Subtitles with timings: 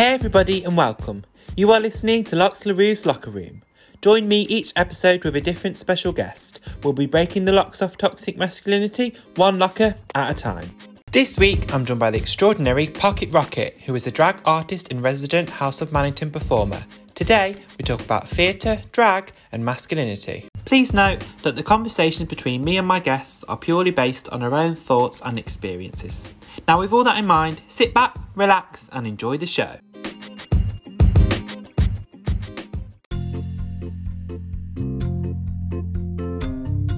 [0.00, 1.26] Hey everybody and welcome.
[1.56, 3.60] You are listening to Locks LaRue's Locker Room.
[4.00, 6.58] Join me each episode with a different special guest.
[6.82, 10.74] We'll be breaking the locks off toxic masculinity, one locker at a time.
[11.12, 15.02] This week, I'm joined by the extraordinary Pocket Rocket, who is a drag artist and
[15.02, 16.82] resident House of Mannington performer.
[17.14, 20.48] Today, we talk about theatre, drag, and masculinity.
[20.64, 24.54] Please note that the conversations between me and my guests are purely based on our
[24.54, 26.26] own thoughts and experiences.
[26.66, 29.76] Now, with all that in mind, sit back, relax, and enjoy the show.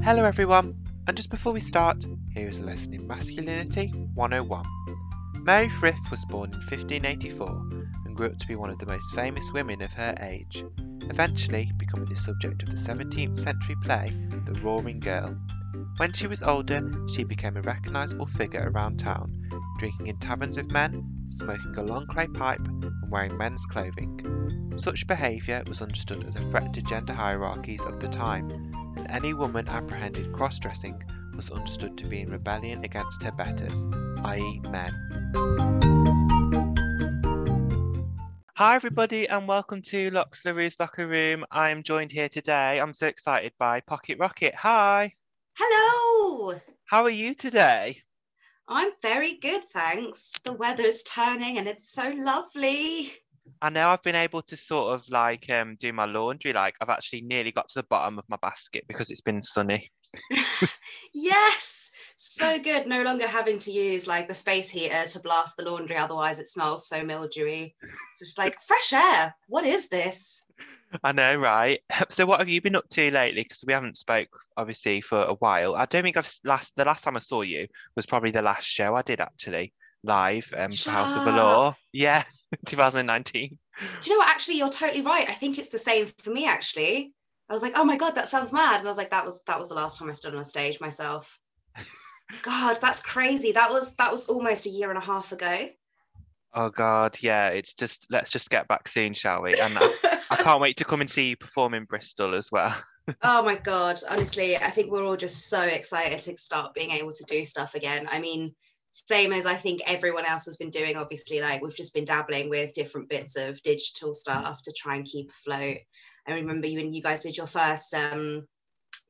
[0.04, 0.74] Hello, everyone,
[1.06, 4.66] and just before we start, here is a lesson in Masculinity 101.
[5.44, 7.46] Mary Frith was born in 1584
[8.04, 10.64] and grew up to be one of the most famous women of her age,
[11.08, 14.10] eventually becoming the subject of the 17th century play
[14.44, 15.38] The Roaring Girl.
[15.98, 19.48] When she was older, she became a recognisable figure around town,
[19.78, 24.72] drinking in taverns with men, smoking a long clay pipe, and wearing men's clothing.
[24.78, 28.72] Such behaviour was understood as a threat to gender hierarchies of the time,
[29.02, 31.02] and any woman apprehended cross dressing
[31.34, 33.86] was understood to be in rebellion against her betters,
[34.24, 34.92] i.e., men.
[38.54, 41.44] Hi, everybody, and welcome to Lux LaRue's Locker Room.
[41.50, 42.78] I am joined here today.
[42.78, 44.54] I'm so excited by Pocket Rocket.
[44.54, 45.12] Hi.
[45.58, 46.60] Hello.
[46.84, 48.00] How are you today?
[48.68, 50.32] I'm very good, thanks.
[50.44, 53.12] The weather is turning and it's so lovely.
[53.60, 56.52] I know I've been able to sort of like um, do my laundry.
[56.52, 59.90] Like I've actually nearly got to the bottom of my basket because it's been sunny.
[61.14, 62.86] yes, so good.
[62.86, 66.48] No longer having to use like the space heater to blast the laundry, otherwise it
[66.48, 67.74] smells so mildewy.
[67.82, 69.34] It's just like fresh air.
[69.48, 70.46] What is this?
[71.02, 71.80] I know, right?
[72.10, 73.42] So, what have you been up to lately?
[73.42, 75.74] Because we haven't spoke obviously for a while.
[75.74, 78.66] I don't think I've last the last time I saw you was probably the last
[78.66, 79.72] show I did actually
[80.04, 81.74] live um, for House of the Law.
[81.92, 82.24] Yeah,
[82.66, 83.58] 2019.
[83.78, 84.28] Do you know what?
[84.28, 85.28] Actually, you're totally right.
[85.28, 86.46] I think it's the same for me.
[86.46, 87.12] Actually,
[87.48, 89.42] I was like, oh my god, that sounds mad, and I was like, that was
[89.44, 91.38] that was the last time I stood on a stage myself.
[92.42, 93.52] God, that's crazy.
[93.52, 95.68] That was that was almost a year and a half ago.
[96.54, 97.48] Oh God, yeah.
[97.48, 99.52] It's just let's just get back soon, shall we?
[99.52, 102.74] And I, I can't wait to come and see you perform in Bristol as well.
[103.22, 107.12] oh my God, honestly, I think we're all just so excited to start being able
[107.12, 108.06] to do stuff again.
[108.10, 108.54] I mean,
[108.92, 110.96] same as I think everyone else has been doing.
[110.96, 115.06] Obviously, like we've just been dabbling with different bits of digital stuff to try and
[115.06, 115.78] keep afloat.
[116.28, 118.46] I remember you when you guys did your first um,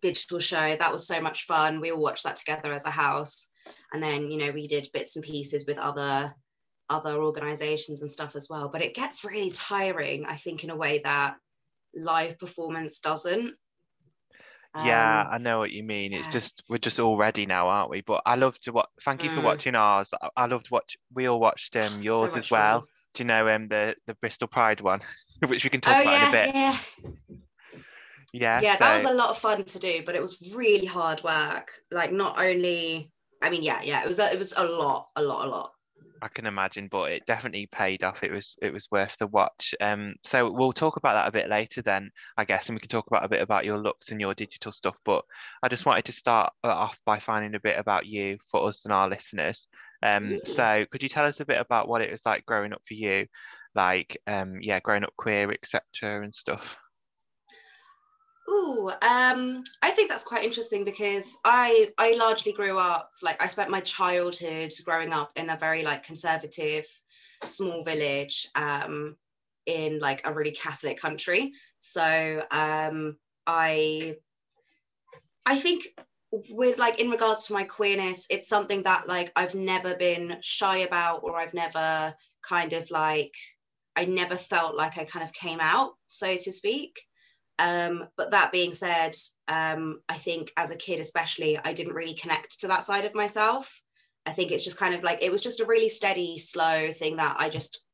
[0.00, 0.76] digital show.
[0.76, 1.80] That was so much fun.
[1.80, 3.50] We all watched that together as a house,
[3.92, 6.32] and then you know we did bits and pieces with other
[6.88, 8.68] other organizations and stuff as well.
[8.68, 11.36] But it gets really tiring, I think, in a way that
[11.92, 13.54] live performance doesn't.
[14.76, 16.12] Yeah, um, I know what you mean.
[16.12, 16.18] Yeah.
[16.18, 18.00] It's just we're just all ready now, aren't we?
[18.00, 18.88] But I love to watch.
[19.02, 19.44] Thank you for mm.
[19.44, 20.10] watching ours.
[20.20, 20.96] I, I loved watch.
[21.12, 22.80] We all watched um yours so as well.
[22.80, 22.88] Fun.
[23.14, 25.00] Do you know um the the Bristol Pride one,
[25.46, 26.54] which we can talk oh, about yeah, in a bit.
[26.54, 26.78] Yeah.
[28.32, 28.60] Yeah.
[28.62, 28.78] Yeah, so...
[28.80, 31.70] that was a lot of fun to do, but it was really hard work.
[31.90, 33.12] Like not only,
[33.42, 35.72] I mean, yeah, yeah, it was a, it was a lot, a lot, a lot.
[36.22, 38.22] I can imagine, but it definitely paid off.
[38.22, 39.74] It was it was worth the watch.
[39.80, 42.88] Um, so we'll talk about that a bit later, then I guess, and we can
[42.88, 44.96] talk about a bit about your looks and your digital stuff.
[45.04, 45.24] But
[45.64, 48.94] I just wanted to start off by finding a bit about you for us and
[48.94, 49.66] our listeners.
[50.00, 52.82] Um, so could you tell us a bit about what it was like growing up
[52.86, 53.26] for you,
[53.74, 56.76] like um, yeah, growing up queer, etc., and stuff?
[58.48, 63.46] Ooh, um, I think that's quite interesting because I I largely grew up like I
[63.46, 66.84] spent my childhood growing up in a very like conservative
[67.44, 69.16] small village um,
[69.66, 71.52] in like a really Catholic country.
[71.80, 73.16] So um,
[73.46, 74.16] I
[75.46, 75.84] I think
[76.50, 80.78] with like in regards to my queerness, it's something that like I've never been shy
[80.78, 83.34] about or I've never kind of like
[83.94, 87.02] I never felt like I kind of came out, so to speak.
[87.62, 89.12] Um, but that being said,
[89.46, 93.14] um, I think as a kid, especially, I didn't really connect to that side of
[93.14, 93.80] myself.
[94.26, 97.16] I think it's just kind of like it was just a really steady, slow thing
[97.16, 97.84] that I just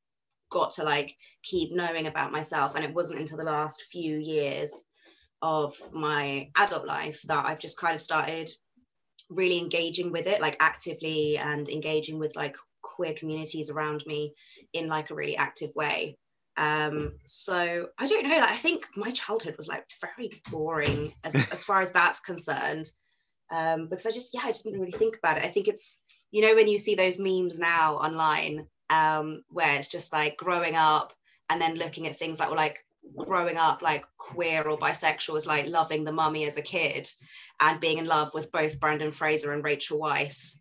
[0.51, 2.77] got to like keep knowing about myself.
[2.77, 4.85] And it wasn't until the last few years
[5.43, 8.51] of my adult life that I've just kind of started
[9.29, 14.33] really engaging with it, like actively and engaging with like queer communities around me
[14.73, 16.17] in like a really active way.
[16.59, 18.39] Um, so I don't know.
[18.41, 22.87] Like, I think my childhood was like very boring as, as far as that's concerned.
[23.51, 25.45] Um, because I just yeah, I just didn't really think about it.
[25.45, 29.89] I think it's you know when you see those memes now online, um, where it's
[29.89, 31.13] just like growing up
[31.49, 32.85] and then looking at things like well, like
[33.17, 37.09] growing up like queer or bisexual is like loving the mummy as a kid
[37.63, 40.59] and being in love with both Brendan Fraser and Rachel Weisz.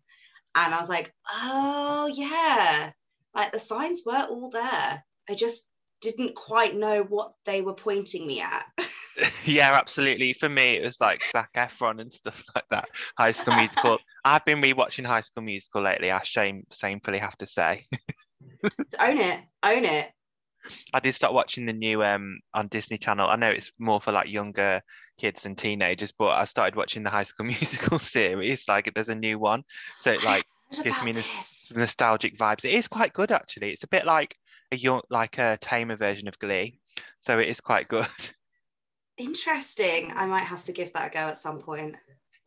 [0.54, 2.92] And I was like, oh yeah,
[3.34, 5.68] like the signs were all there I just
[6.00, 8.64] didn't quite know what they were pointing me at.
[9.44, 10.32] yeah, absolutely.
[10.32, 12.88] For me, it was like Zac Efron and stuff like that.
[13.16, 13.98] High School Musical.
[14.24, 16.10] I've been rewatching High School Musical lately.
[16.10, 17.86] I shame, shamefully have to say.
[19.00, 20.12] own it, own it.
[20.92, 23.28] I did start watching the new um on Disney Channel.
[23.28, 24.82] I know it's more for like younger
[25.18, 28.68] kids and teenagers, but I started watching the High School Musical series.
[28.68, 29.64] Like there's a new one,
[30.00, 30.44] so it like
[30.82, 31.72] gives me this?
[31.74, 32.64] nostalgic vibes.
[32.64, 33.70] It is quite good actually.
[33.70, 34.36] It's a bit like
[34.72, 36.78] a young, like a tamer version of Glee,
[37.20, 38.06] so it is quite good.
[39.16, 40.12] Interesting.
[40.14, 41.96] I might have to give that a go at some point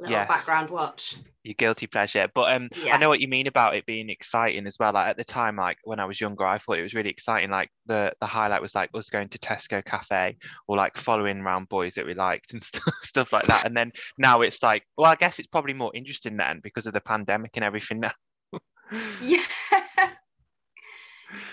[0.02, 0.26] little yeah.
[0.26, 1.16] background watch.
[1.44, 2.28] Your guilty pleasure.
[2.34, 2.96] But um yeah.
[2.96, 4.94] I know what you mean about it being exciting as well.
[4.94, 7.52] Like at the time, like when I was younger, I thought it was really exciting.
[7.52, 11.70] Like the the highlight was like us going to Tesco cafe or like following around
[11.70, 13.66] boys that we liked and stuff, stuff like that.
[13.66, 16.94] And then now it's like, well, I guess it's probably more interesting then because of
[16.94, 18.12] the pandemic and everything now.
[19.22, 19.40] yeah.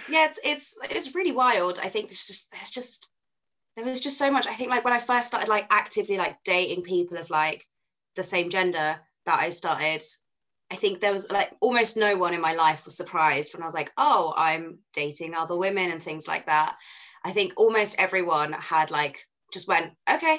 [0.08, 1.78] Yeah, it's it's it's really wild.
[1.82, 3.10] I think there's just there's just
[3.76, 4.46] there was just so much.
[4.46, 7.66] I think like when I first started like actively like dating people of like
[8.16, 10.02] the same gender that I started,
[10.70, 13.66] I think there was like almost no one in my life was surprised when I
[13.66, 16.74] was like, oh, I'm dating other women and things like that.
[17.24, 20.38] I think almost everyone had like just went, okay.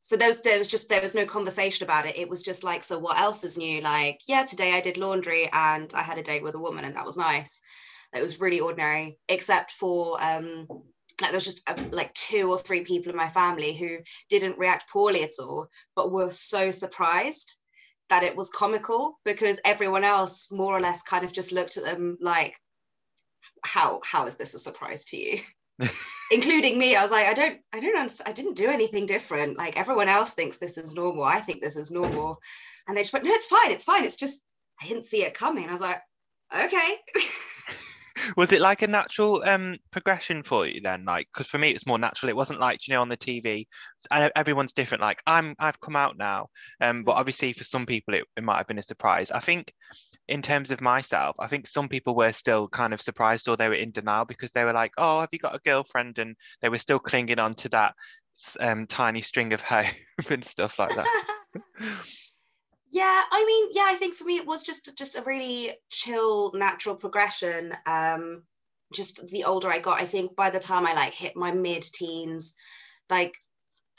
[0.00, 2.18] So there was there was just there was no conversation about it.
[2.18, 3.80] It was just like, so what else is new?
[3.80, 6.96] Like, yeah, today I did laundry and I had a date with a woman and
[6.96, 7.62] that was nice.
[8.14, 10.66] It was really ordinary, except for um,
[11.22, 13.98] like there was just uh, like two or three people in my family who
[14.28, 17.58] didn't react poorly at all but were so surprised
[18.10, 21.84] that it was comical because everyone else more or less kind of just looked at
[21.84, 22.54] them like
[23.64, 25.38] how how is this a surprise to you?
[26.30, 29.56] Including me i was like i don't i don't understand i didn't do anything different.
[29.56, 31.24] Like everyone else thinks this is normal.
[31.24, 32.38] I think this is normal.
[32.88, 34.04] And they just went no it's fine it's fine.
[34.04, 34.42] It's just
[34.80, 35.68] i didn't see it coming.
[35.68, 36.00] I was like
[36.52, 36.96] okay
[38.36, 41.04] was it like a natural um progression for you then?
[41.04, 42.30] Like because for me it's more natural.
[42.30, 43.66] It wasn't like you know on the tv
[44.10, 45.02] everyone's different.
[45.02, 46.48] Like i'm i've come out now
[46.80, 47.18] um but mm.
[47.18, 49.30] obviously for some people it, it might have been a surprise.
[49.30, 49.72] I think
[50.28, 53.68] in terms of myself i think some people were still kind of surprised or they
[53.68, 56.18] were in denial because they were like oh have you got a girlfriend?
[56.18, 57.94] And they were still clinging on to that
[58.60, 59.86] um, tiny string of hope
[60.30, 61.06] and stuff like that
[63.02, 66.52] yeah i mean yeah i think for me it was just just a really chill
[66.54, 67.72] natural progression.
[67.86, 68.42] Um
[68.94, 71.82] just the older i got i think by the time i like hit my mid
[71.82, 72.54] teens
[73.08, 73.34] like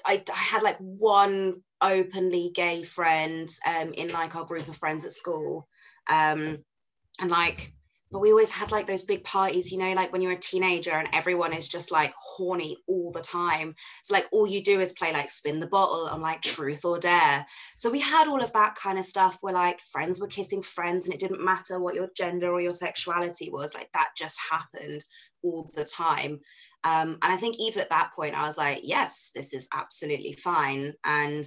[0.06, 5.06] I, I had like one openly gay friend um in like our group of friends
[5.06, 5.68] at school.
[6.10, 6.64] Um
[7.20, 7.74] and like
[8.14, 10.92] but we always had like those big parties you know like when you're a teenager
[10.92, 13.76] and everyone is just like horny all the time.
[14.04, 17.00] So like all you do is play like spin the bottle on like truth or
[17.00, 17.46] dare.
[17.76, 21.06] So we had all of that kind of stuff where like friends were kissing friends
[21.06, 25.04] and it didn't matter what your gender or your sexuality was like that just happened
[25.44, 26.40] all the time.
[26.86, 30.34] Um, and i think even at that point i was like yes this is absolutely
[30.34, 30.94] fine.
[31.04, 31.46] And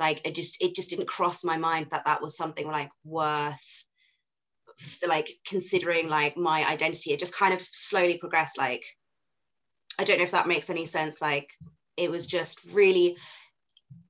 [0.00, 3.81] like it just it just didn't cross my mind that that was something like worth
[5.08, 8.84] like considering like my identity it just kind of slowly progressed like
[9.98, 11.50] i don't know if that makes any sense like
[11.96, 13.16] it was just really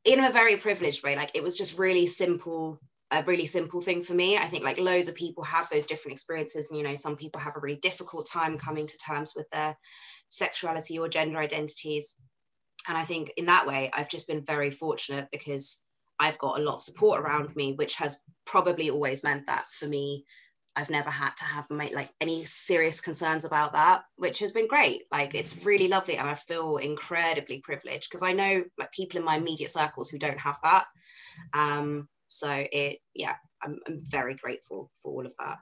[0.05, 2.79] in a very privileged way like it was just really simple
[3.12, 4.37] a really simple thing for me.
[4.38, 7.40] I think like loads of people have those different experiences and you know some people
[7.40, 9.76] have a really difficult time coming to terms with their
[10.28, 12.14] sexuality or gender identities.
[12.88, 15.83] And i think in that way i've just been very fortunate because
[16.19, 19.87] i've got a lot of support around me which has probably always meant that for
[19.87, 20.25] me
[20.75, 24.69] I've never had to have my, like any serious concerns about that, which has been
[24.69, 25.02] great.
[25.11, 29.25] Like it's really lovely, and I feel incredibly privileged because I know like people in
[29.25, 30.87] my immediate circles who don't have that.
[31.52, 35.59] Um, so it, yeah, I'm, I'm very grateful for all of that.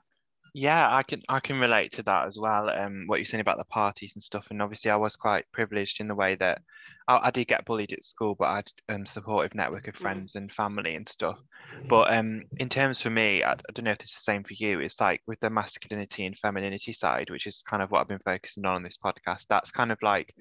[0.53, 2.69] Yeah, I can I can relate to that as well.
[2.69, 6.01] Um, what you're saying about the parties and stuff, and obviously I was quite privileged
[6.01, 6.61] in the way that
[7.07, 9.95] I, I did get bullied at school, but I had a um, supportive network of
[9.95, 9.99] mm.
[9.99, 11.39] friends and family and stuff.
[11.87, 14.53] But um, in terms for me, I, I don't know if it's the same for
[14.53, 14.81] you.
[14.81, 18.19] It's like with the masculinity and femininity side, which is kind of what I've been
[18.19, 19.45] focusing on on this podcast.
[19.47, 20.35] That's kind of like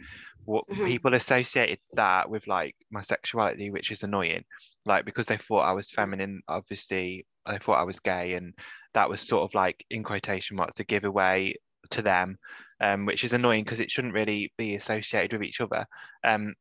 [0.45, 0.87] what mm-hmm.
[0.87, 4.43] people associated that with like my sexuality, which is annoying.
[4.85, 8.55] Like because they thought I was feminine, obviously they thought I was gay and
[8.94, 11.54] that was sort of like in quotation marks a giveaway
[11.90, 12.38] to them,
[12.80, 15.87] um, which is annoying because it shouldn't really be associated with each other.
[16.25, 16.54] Um,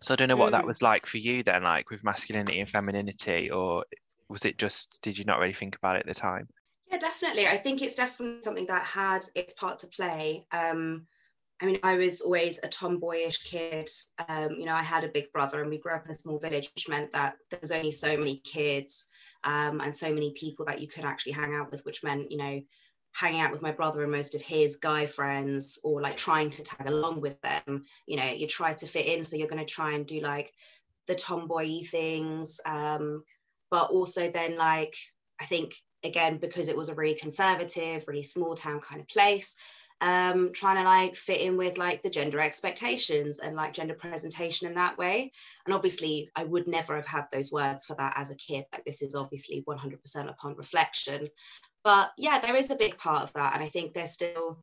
[0.00, 0.68] so I don't know what that mm.
[0.68, 3.84] was like for you then, like with masculinity and femininity, or
[4.28, 6.48] was it just did you not really think about it at the time?
[6.90, 7.46] Yeah, definitely.
[7.46, 10.46] I think it's definitely something that had its part to play.
[10.52, 11.06] Um,
[11.60, 13.88] I mean, I was always a tomboyish kid.
[14.28, 16.38] Um, you know, I had a big brother and we grew up in a small
[16.38, 19.06] village, which meant that there was only so many kids
[19.44, 22.36] um, and so many people that you could actually hang out with, which meant, you
[22.36, 22.60] know,
[23.16, 26.62] hanging out with my brother and most of his guy friends or like trying to
[26.62, 29.74] tag along with them you know you try to fit in so you're going to
[29.74, 30.52] try and do like
[31.06, 33.22] the tomboy things um,
[33.70, 34.94] but also then like
[35.40, 39.56] i think again because it was a really conservative really small town kind of place
[40.00, 44.68] um, trying to like fit in with like the gender expectations and like gender presentation
[44.68, 45.32] in that way.
[45.64, 48.64] And obviously, I would never have had those words for that as a kid.
[48.72, 51.28] Like, this is obviously 100% upon reflection.
[51.82, 53.54] But yeah, there is a big part of that.
[53.54, 54.62] And I think there's still,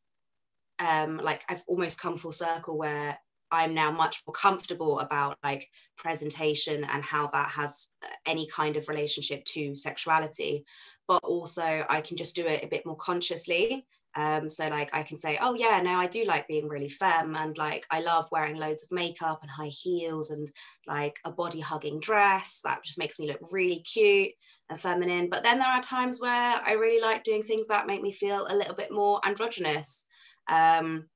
[0.79, 3.17] um, like, I've almost come full circle where
[3.51, 8.77] I'm now much more comfortable about like presentation and how that has uh, any kind
[8.77, 10.65] of relationship to sexuality.
[11.07, 15.03] But also, I can just do it a bit more consciously um, so like I
[15.03, 18.27] can say, oh yeah, no, I do like being really femme and like I love
[18.31, 20.51] wearing loads of makeup and high heels and
[20.87, 24.31] like a body hugging dress that just makes me look really cute
[24.69, 25.29] and feminine.
[25.29, 28.45] But then there are times where I really like doing things that make me feel
[28.49, 30.05] a little bit more androgynous.
[30.47, 31.07] Um,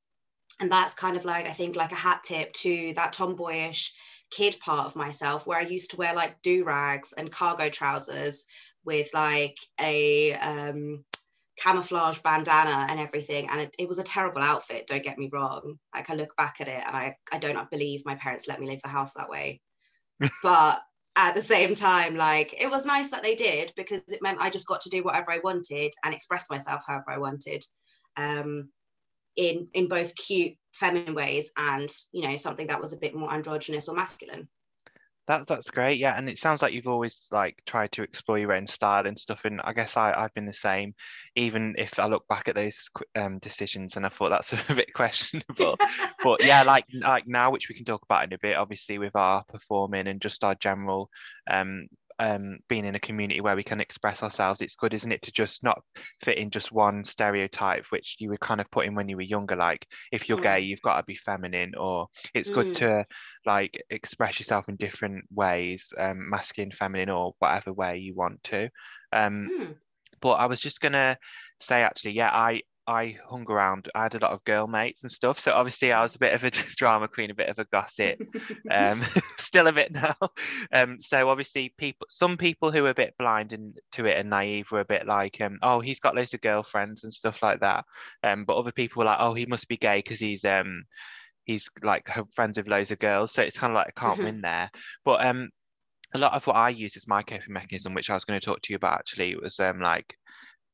[0.60, 3.94] and that's kind of like I think like a hat tip to that tomboyish
[4.32, 8.46] kid part of myself where I used to wear like do rags and cargo trousers
[8.84, 11.04] with like a um,
[11.58, 15.78] camouflage bandana and everything and it, it, was a terrible outfit don't get me wrong.
[15.94, 18.68] Like i look back at it and i i don't believe my parents let me
[18.68, 19.62] leave the house that way.
[20.44, 20.82] But
[21.18, 24.50] at the same time like it was nice that they did because it meant i
[24.50, 27.64] just got to do whatever i wanted and express myself however i wanted
[28.18, 28.70] um
[29.36, 33.34] in in both cute feminine ways and you know something that was a bit more
[33.34, 34.48] androgynous or masculine
[35.28, 36.18] that that's great, yeah.
[36.18, 39.44] And it sounds like you've always like tried to explore your own style and stuff.
[39.44, 40.96] And I guess I I've been the same.
[41.36, 44.94] Even if I look back at those um, decisions and I thought that's a bit
[44.94, 45.78] questionable,
[46.24, 49.16] but yeah, like like now, which we can talk about in a bit, obviously with
[49.16, 51.10] our performing and just our general
[51.50, 51.88] um
[52.20, 55.32] um, being in a community where we can express ourselves, it's good, isn't it, to
[55.32, 55.82] just not
[56.24, 59.22] fit in just one stereotype, which you were kind of put in when you were
[59.22, 59.56] younger.
[59.56, 60.44] Like, if you're mm.
[60.44, 62.78] gay, you've got to be feminine, or it's good mm.
[62.78, 63.06] to
[63.46, 68.70] like express yourself in different ways, um, masculine, feminine, or whatever way you want to.
[69.14, 69.76] Um, mm.
[70.20, 71.18] But I was just gonna
[71.60, 73.90] say, actually, yeah, I I hung around.
[73.94, 75.40] I had a lot of girl mates and stuff.
[75.40, 78.20] So obviously I was a bit of a drama queen, a bit of a gossip.
[78.72, 79.04] um,
[79.38, 80.16] still a bit now.
[80.72, 84.30] Um, so obviously people, some people who are a bit blind and to it and
[84.30, 87.60] naive were a bit like, um, oh, he's got loads of girlfriends and stuff like
[87.60, 87.84] that.
[88.24, 90.84] Um, but other people were like, oh, he must be gay because he's um,
[91.44, 93.34] he's like friends with loads of girls.
[93.34, 94.72] So it's kind of like I can't win there.
[95.04, 95.50] But um,
[96.14, 98.46] a lot of what I use as my coping mechanism, which I was going to
[98.46, 100.16] talk to you about actually, was um like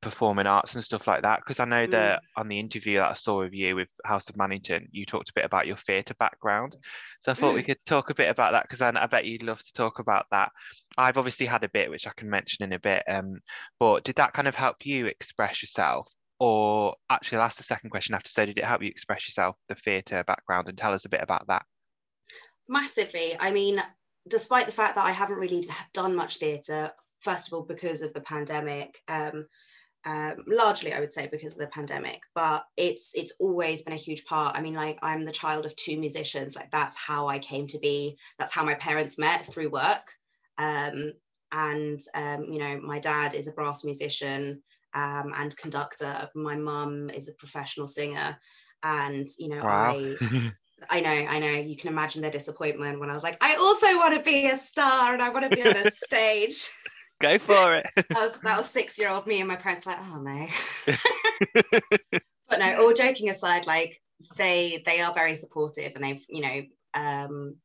[0.03, 1.91] performing arts and stuff like that because i know mm.
[1.91, 5.29] that on the interview that i saw with you with house of mannington you talked
[5.29, 6.75] a bit about your theatre background.
[7.21, 7.55] So i thought mm.
[7.55, 9.99] we could talk a bit about that because I, I, bet you'd love to talk
[9.99, 10.51] about that.
[10.97, 13.39] I've obviously had a bit which i can mention in a bit um,
[13.79, 16.11] but did that kind of help you express yourself?
[16.39, 18.29] Or actually i'll ask the second question after.
[18.29, 21.21] So did it help you express yourself the theatre background and tell us a bit
[21.21, 21.63] about that?
[22.67, 23.35] Massively.
[23.39, 23.81] I mean
[24.27, 28.13] despite the fact that i haven't really done much theatre first of all because of
[28.13, 29.45] the pandemic um,
[30.05, 33.97] um, largely I would say because of the pandemic, but it's it's always been a
[33.97, 34.57] huge part.
[34.57, 36.55] I mean, like I'm the child of two musicians.
[36.55, 38.17] Like that's how I came to be.
[38.37, 40.11] That's how my parents met through work.
[40.57, 41.13] Um,
[41.51, 44.61] and um, you know, my dad is a brass musician
[44.93, 46.29] um, and conductor.
[46.35, 48.37] My mum is a professional singer,
[48.83, 49.93] and you know, wow.
[49.95, 50.51] I.
[50.89, 51.51] I know, I know.
[51.51, 54.55] You can imagine their disappointment when I was like, I also want to be a
[54.57, 56.69] star and I want to be on a stage.
[57.23, 57.87] Go for it.
[57.95, 60.47] that was that was six year old me, and my parents were like, oh no.
[62.49, 64.01] but no, all joking aside, like
[64.35, 66.61] they they are very supportive, and they've you know
[67.01, 67.55] um,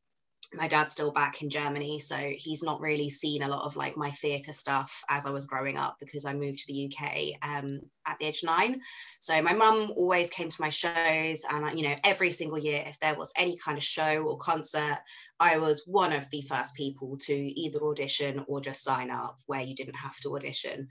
[0.53, 3.95] my dad's still back in Germany, so he's not really seen a lot of like
[3.95, 7.81] my theatre stuff as I was growing up because I moved to the UK um,
[8.07, 8.81] at the age of nine.
[9.19, 12.99] So my mum always came to my shows, and you know every single year, if
[12.99, 14.97] there was any kind of show or concert,
[15.39, 19.61] I was one of the first people to either audition or just sign up where
[19.61, 20.87] you didn't have to audition,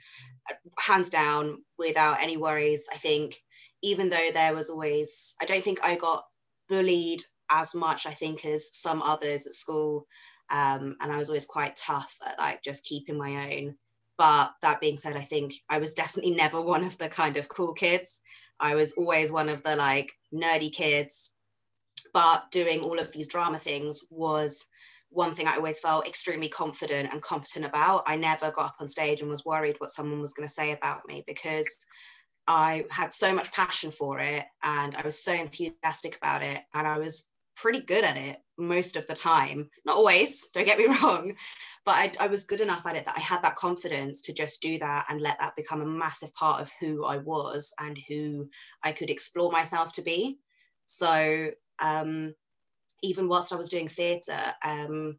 [0.79, 2.89] hands down, without any worries.
[2.93, 3.35] I think
[3.83, 6.25] even though there was always, I don't think I got
[6.69, 10.07] bullied as much, I think, as some others at school.
[10.51, 13.77] Um, and I was always quite tough at like just keeping my own.
[14.17, 17.49] But that being said, I think I was definitely never one of the kind of
[17.49, 18.21] cool kids.
[18.59, 21.33] I was always one of the like nerdy kids.
[22.13, 24.67] But doing all of these drama things was
[25.11, 28.05] one thing I always felt extremely confident and competent about.
[28.07, 30.73] I never got up on stage and was worried what someone was going to say
[30.73, 31.87] about me because
[32.47, 36.61] I had so much passion for it and I was so enthusiastic about it.
[36.75, 39.71] And I was pretty good at it most of the time.
[39.85, 41.35] Not always, don't get me wrong,
[41.85, 44.63] but I, I, was good enough at it that I had that confidence to just
[44.63, 48.49] do that and let that become a massive part of who I was and who
[48.83, 50.39] I could explore myself to be.
[50.87, 52.35] So um,
[53.03, 55.19] even whilst I was doing theatre, um,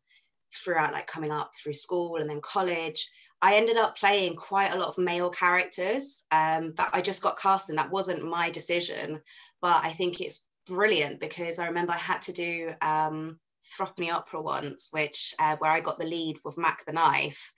[0.54, 3.10] throughout like coming up through school and then college,
[3.42, 7.40] I ended up playing quite a lot of male characters um, that I just got
[7.40, 7.78] cast in.
[7.78, 9.22] That wasn't my decision,
[9.62, 13.40] but I think it's brilliant because I remember I had to do um,
[13.80, 17.52] Opera once, which uh, where I got the lead with Mack the Knife,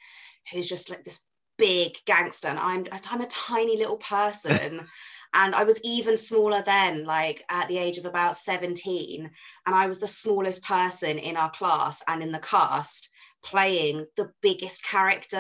[0.52, 1.28] who's just like this
[1.58, 4.88] big gangster, and I'm I'm a tiny little person.
[5.34, 9.30] and I was even smaller then, like at the age of about 17.
[9.66, 13.10] And I was the smallest person in our class and in the cast
[13.44, 15.38] playing the biggest character.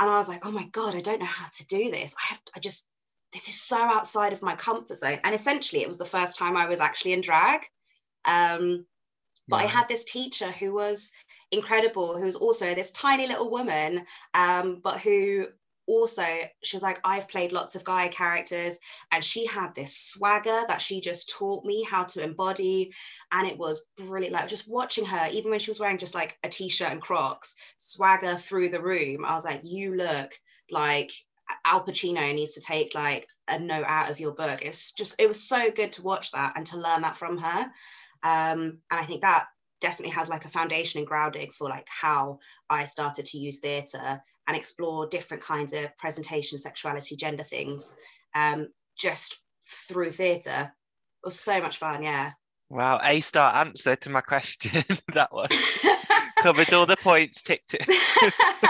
[0.00, 2.14] And I was like, oh my God, I don't know how to do this.
[2.14, 2.88] I have, I just,
[3.32, 5.18] this is so outside of my comfort zone.
[5.24, 7.62] And essentially, it was the first time I was actually in drag.
[8.24, 8.86] Um,
[9.48, 9.64] but yeah.
[9.64, 11.10] I had this teacher who was
[11.50, 14.04] incredible, who was also this tiny little woman,
[14.34, 15.46] um, but who
[15.88, 16.22] also
[16.62, 18.78] she was like i've played lots of guy characters
[19.10, 22.92] and she had this swagger that she just taught me how to embody
[23.32, 26.38] and it was brilliant like just watching her even when she was wearing just like
[26.44, 30.30] a t-shirt and crocs swagger through the room i was like you look
[30.70, 31.10] like
[31.64, 35.28] al pacino needs to take like a note out of your book it's just it
[35.28, 37.62] was so good to watch that and to learn that from her
[38.24, 39.46] um, and i think that
[39.80, 42.38] definitely has like a foundation and grounding for like how
[42.70, 47.94] I started to use theatre and explore different kinds of presentation, sexuality, gender things
[48.34, 50.72] um, just through theatre.
[51.22, 52.32] It was so much fun, yeah.
[52.70, 54.84] Wow, A star answer to my question.
[55.14, 55.48] that one
[56.38, 57.86] covered all the points, ticked it.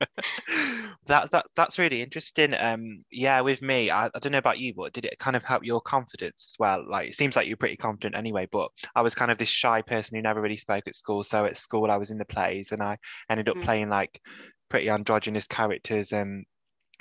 [1.06, 2.54] that, that that's really interesting.
[2.54, 5.44] Um, yeah, with me, I, I don't know about you, but did it kind of
[5.44, 6.84] help your confidence as well?
[6.88, 8.48] Like, it seems like you're pretty confident anyway.
[8.50, 11.22] But I was kind of this shy person who never really spoke at school.
[11.24, 13.62] So at school, I was in the plays, and I ended up mm.
[13.62, 14.20] playing like
[14.68, 16.46] pretty androgynous characters and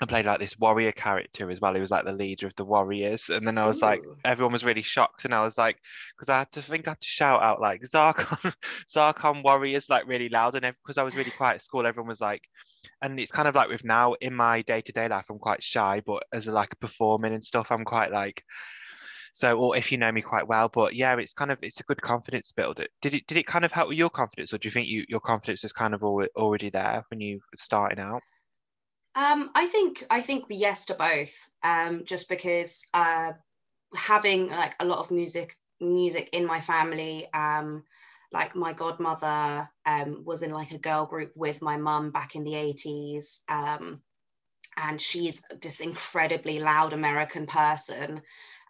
[0.01, 1.73] I played like this warrior character as well.
[1.73, 3.85] He was like the leader of the warriors, and then I was Ooh.
[3.85, 5.77] like, everyone was really shocked, and I was like,
[6.15, 8.53] because I had to think I had to shout out like Zarkon,
[8.89, 12.21] Zarkon warriors like really loud, and because I was really quiet at school, everyone was
[12.21, 12.43] like,
[13.01, 15.63] and it's kind of like with now in my day to day life, I'm quite
[15.63, 18.43] shy, but as a, like performing and stuff, I'm quite like.
[19.33, 21.83] So, or if you know me quite well, but yeah, it's kind of it's a
[21.83, 22.87] good confidence builder.
[23.01, 25.05] Did it did it kind of help with your confidence, or do you think you
[25.07, 28.21] your confidence was kind of already there when you were starting out?
[29.15, 31.47] Um, I think I think yes to both.
[31.63, 33.31] Um, just because uh,
[33.95, 37.31] having like a lot of music music in my family.
[37.33, 37.83] Um,
[38.31, 42.43] like my godmother um, was in like a girl group with my mum back in
[42.43, 44.01] the 80s um,
[44.77, 48.21] and she's this incredibly loud american person.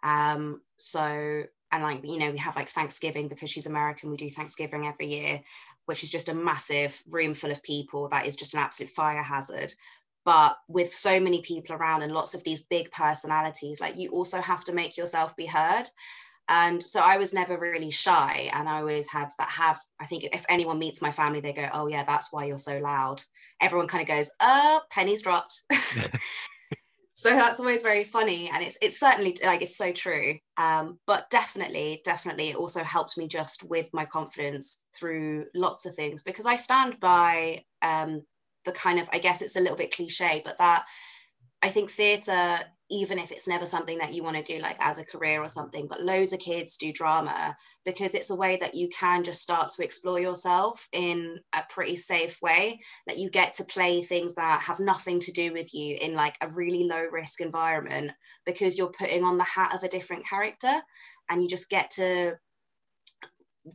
[0.02, 4.28] Um, so and like you know we have like thanksgiving because she's american we do
[4.28, 5.40] thanksgiving every year
[5.86, 9.22] which is just a massive room full of people that is just an absolute fire
[9.22, 9.72] hazard.
[10.24, 14.40] But with so many people around and lots of these big personalities like you also
[14.40, 15.88] have to make yourself be heard
[16.50, 18.50] and so I was never really shy.
[18.52, 21.68] And I always had that have, I think if anyone meets my family, they go,
[21.72, 23.22] oh, yeah, that's why you're so loud.
[23.62, 25.62] Everyone kind of goes, oh, pennies dropped.
[27.12, 28.50] so that's always very funny.
[28.52, 30.34] And it's, it's certainly like, it's so true.
[30.56, 35.94] Um, but definitely, definitely, it also helped me just with my confidence through lots of
[35.94, 38.22] things because I stand by um,
[38.64, 40.84] the kind of, I guess it's a little bit cliche, but that
[41.62, 42.58] I think theatre
[42.92, 45.48] even if it's never something that you want to do like as a career or
[45.48, 49.42] something but loads of kids do drama because it's a way that you can just
[49.42, 54.34] start to explore yourself in a pretty safe way that you get to play things
[54.34, 58.10] that have nothing to do with you in like a really low risk environment
[58.44, 60.80] because you're putting on the hat of a different character
[61.28, 62.34] and you just get to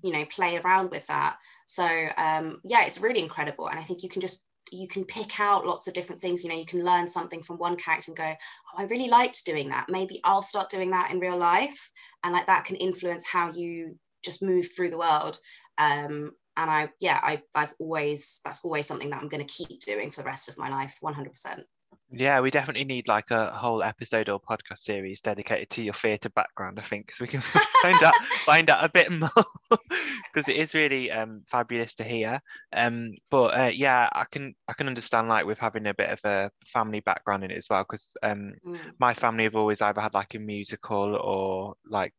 [0.04, 1.38] you know play around with that.
[1.68, 1.86] So
[2.18, 5.66] um yeah it's really incredible and i think you can just you can pick out
[5.66, 8.34] lots of different things you know you can learn something from one character and go
[8.34, 9.88] oh i really liked doing that.
[9.90, 11.92] Maybe i'll start doing that in real life.
[12.24, 15.38] And like that can influence how you just move through the world.
[15.78, 19.82] Um, and i yeah I, i've always that's always something that i'm going to keep
[19.82, 21.64] doing for the rest of my life 100%
[22.12, 26.30] yeah, we definitely need like a whole episode or podcast series dedicated to your theatre
[26.30, 27.42] background, I think, because we can
[27.82, 29.30] find out find out a bit more
[29.70, 32.40] because it is really um, fabulous to hear.
[32.74, 36.20] Um, but uh, yeah, I can I can understand like with having a bit of
[36.24, 38.80] a family background in it as well, because um, mm.
[39.00, 42.14] my family have always either had like a musical or like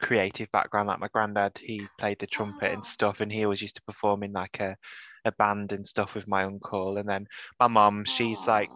[0.00, 0.88] creative background.
[0.88, 2.74] Like my granddad, he played the trumpet oh.
[2.74, 4.76] and stuff, and he always used to perform in like a
[5.24, 6.96] a band and stuff with my uncle.
[6.98, 7.26] And then
[7.60, 8.70] my mom, she's like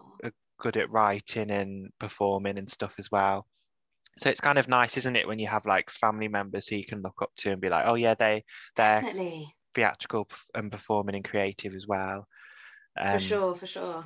[0.59, 3.47] good at writing and performing and stuff as well.
[4.19, 6.85] so it's kind of nice isn't it when you have like family members who you
[6.85, 8.43] can look up to and be like oh yeah they
[8.75, 9.55] they're Definitely.
[9.75, 12.27] theatrical and performing and creative as well
[13.01, 14.05] for Um, sure, for sure.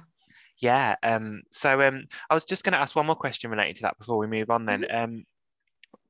[0.60, 3.82] yeah um so um i was just going to ask one more question related to
[3.84, 4.94] that before we move on then Mm-hmm.
[4.94, 5.24] um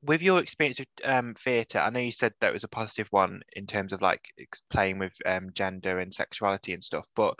[0.04, 3.40] with your experience of um theatre i know you said that was a positive one
[3.54, 4.22] in terms of like
[4.70, 7.34] playing with um gender and sexuality and stuff but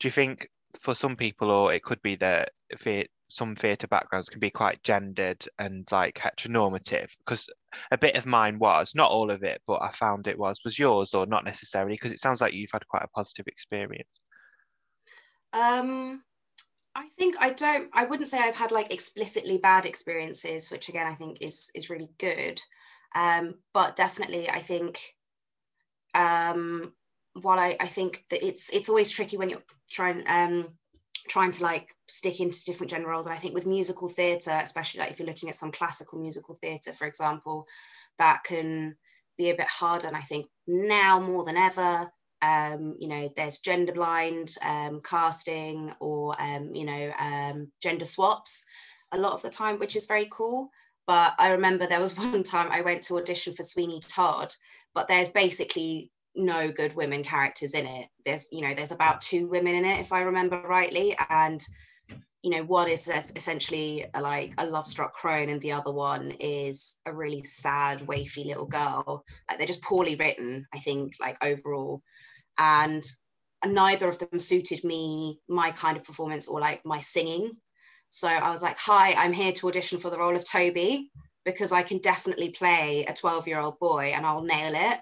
[0.00, 0.48] do you think
[0.78, 2.50] for some people or it could be that
[3.28, 7.08] some theatre backgrounds can be quite gendered and like heteronormative?
[7.18, 7.48] Because
[7.90, 10.60] a bit of mine was not all of it but i found it was.
[10.64, 11.94] Was yours or not necessarily?
[11.94, 14.20] Because it sounds like you've had quite a positive experience.
[15.52, 16.22] Um,
[16.94, 17.90] I think I don't.
[17.92, 21.90] I wouldn't say I've had like explicitly bad experiences, which again I think is is
[21.90, 22.60] really good.
[23.14, 24.98] Um, but definitely, I think.
[26.14, 26.92] Um,
[27.40, 30.68] while I, I think that it's it's always tricky when you're trying um
[31.28, 35.00] trying to like stick into different gender roles, and I think with musical theatre, especially
[35.00, 37.66] like if you're looking at some classical musical theatre, for example,
[38.18, 38.96] that can
[39.36, 40.06] be a bit harder.
[40.06, 42.10] And I think now more than ever,
[42.44, 48.64] um, you know, there's gender blind um, casting or, um, you know, um, gender swaps
[49.12, 50.68] a lot of the time, which is very cool.
[51.06, 54.54] But I remember there was one time I went to audition for Sweeney Todd,
[54.94, 58.08] but there's basically no good women characters in it.
[58.26, 61.16] There's, you know, there's about two women in it, if I remember rightly.
[61.30, 61.64] And,
[62.42, 66.32] you know, one is essentially a, like a love struck crone, and the other one
[66.40, 69.24] is a really sad, wafy little girl.
[69.48, 72.02] Like they're just poorly written, I think, like overall
[72.58, 73.02] and
[73.66, 77.50] neither of them suited me my kind of performance or like my singing.
[78.10, 81.10] So i was like hi i'm here to audition for the role of toby
[81.44, 85.00] because i can definitely play a 12 year old boy and i'll nail it.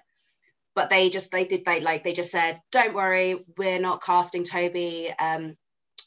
[0.75, 4.43] But they just they did they like they just said don't worry we're not casting
[4.43, 5.55] toby um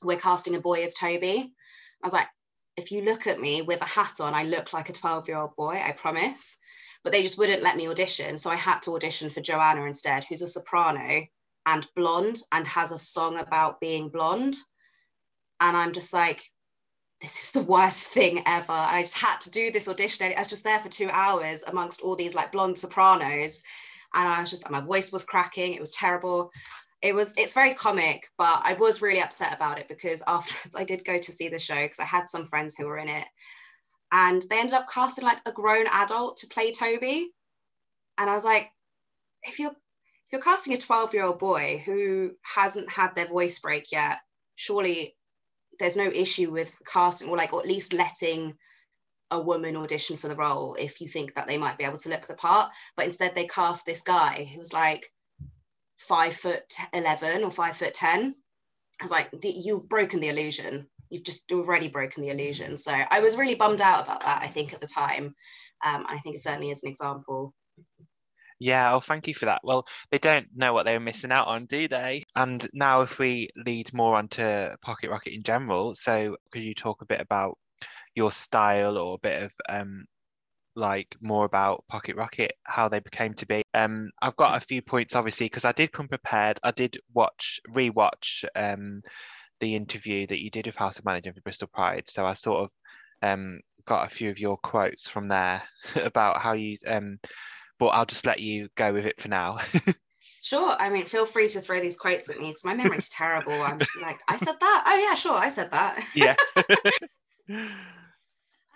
[0.02, 1.52] we're casting a boy as toby.
[2.02, 2.28] I was like
[2.76, 5.38] if you look at me with a hat on i look like a 12 year
[5.38, 6.58] old boy i promise.
[7.04, 10.24] But they just wouldn't let me audition so i had to audition for joanna instead
[10.24, 11.24] who's a soprano
[11.66, 14.54] and blonde and has a song about being blonde.
[15.60, 16.50] And I'm just like,
[17.20, 18.72] this is the worst thing ever.
[18.72, 20.32] I just had to do this audition.
[20.34, 23.62] I was just there for two hours amongst all these like blonde sopranos.
[24.14, 25.74] And I was just, my voice was cracking.
[25.74, 26.50] It was terrible.
[27.02, 30.84] It was, it's very comic, but I was really upset about it because afterwards I
[30.84, 33.26] did go to see the show because I had some friends who were in it.
[34.12, 37.32] And they ended up casting like a grown adult to play Toby.
[38.18, 38.70] And I was like,
[39.42, 39.74] if you're
[40.26, 44.18] if you're casting a 12 year old boy who hasn't had their voice break yet,
[44.56, 45.16] surely
[45.78, 48.56] there's no issue with casting or like, or at least letting
[49.30, 52.08] a woman audition for the role if you think that they might be able to
[52.08, 52.70] look the part.
[52.96, 55.12] But instead, they cast this guy who was like
[55.96, 58.34] five foot 11 or five foot 10.
[59.00, 60.88] I was like, you've broken the illusion.
[61.08, 62.76] You've just already broken the illusion.
[62.78, 65.36] So I was really bummed out about that, I think, at the time.
[65.84, 67.54] Um, I think it certainly is an example.
[68.58, 69.60] Yeah, oh, thank you for that.
[69.64, 72.24] Well, they don't know what they were missing out on, do they?
[72.34, 77.02] And now, if we lead more onto Pocket Rocket in general, so could you talk
[77.02, 77.58] a bit about
[78.14, 80.06] your style or a bit of um,
[80.74, 83.62] like more about Pocket Rocket, how they became to be?
[83.74, 86.58] Um, I've got a few points, obviously, because I did come prepared.
[86.62, 89.02] I did watch, rewatch um,
[89.60, 92.64] the interview that you did with House of Mannington for Bristol Pride, so I sort
[92.64, 92.70] of
[93.22, 95.62] um, got a few of your quotes from there
[95.96, 97.18] about how you um
[97.78, 99.58] but I'll just let you go with it for now.
[100.46, 100.76] Sure.
[100.78, 103.52] I mean, feel free to throw these quotes at me because my memory's terrible.
[103.52, 104.84] I'm just like, I said that.
[104.86, 106.04] Oh yeah, sure, I said that.
[106.14, 106.36] yeah.
[107.48, 107.66] um.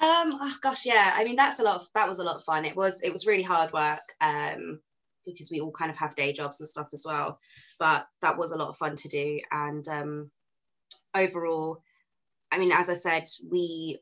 [0.03, 1.13] Oh gosh, yeah.
[1.15, 1.77] I mean, that's a lot.
[1.77, 2.65] Of, that was a lot of fun.
[2.65, 3.03] It was.
[3.03, 4.01] It was really hard work.
[4.21, 4.81] Um,
[5.25, 7.39] because we all kind of have day jobs and stuff as well.
[7.79, 9.39] But that was a lot of fun to do.
[9.53, 10.31] And um,
[11.15, 11.83] overall,
[12.51, 14.01] I mean, as I said, we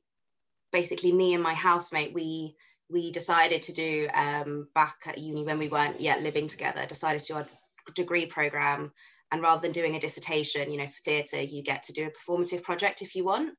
[0.73, 2.55] basically me and my housemate we
[2.91, 7.23] we decided to do um, back at uni when we weren't yet living together decided
[7.23, 7.47] to do a
[7.95, 8.93] degree program
[9.31, 12.11] and rather than doing a dissertation you know for theatre you get to do a
[12.11, 13.55] performative project if you want.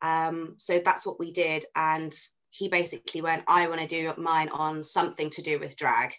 [0.00, 2.12] Um, so that's what we did and
[2.50, 6.14] he basically went i want to do mine on something to do with drag.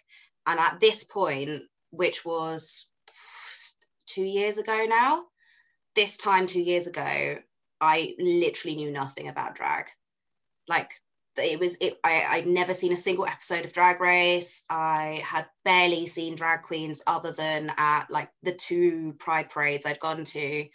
[0.46, 2.88] And at this point which was
[4.06, 5.24] two years ago now
[5.94, 7.38] this time two years ago
[7.80, 9.86] i literally knew nothing about drag.
[10.68, 10.90] Like
[11.36, 14.64] it was it I, I'd never seen a single episode of drag race.
[14.68, 20.00] I had barely seen drag queens other than at like the two pride parades i'd
[20.00, 20.66] gone to.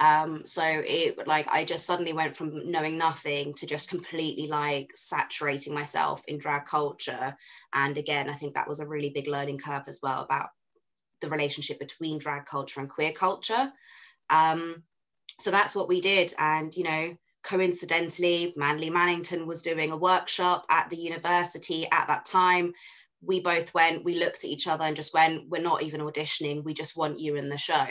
[0.00, 4.90] Um so it like i just suddenly went from knowing nothing to just completely like
[4.94, 7.36] saturating myself in drag culture.
[7.74, 10.50] And again i think that was a really big learning curve as well about
[11.20, 13.72] the relationship between drag culture and queer culture.
[14.30, 14.84] Um
[15.40, 16.32] so that's what we did.
[16.38, 17.16] And you know
[17.48, 22.74] coincidentally, Manly Mannington was doing a workshop at the university at that time.
[23.22, 26.62] We both went, we looked at each other and just went, We're not even auditioning,
[26.62, 27.86] we just want you in the show.